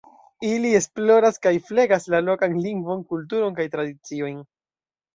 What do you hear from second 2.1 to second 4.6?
la lokan lingvon, kulturon kaj tradiciojn.